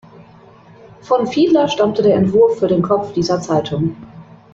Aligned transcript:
Von 1.01 1.27
Fiedler 1.27 1.67
stammte 1.67 2.01
der 2.01 2.15
Entwurf 2.15 2.57
für 2.57 2.65
den 2.67 2.81
Kopf 2.81 3.13
dieser 3.13 3.39
Zeitung. 3.39 3.95